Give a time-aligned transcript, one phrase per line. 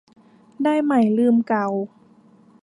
[0.63, 1.67] ได้ใหม่ลืมเก่า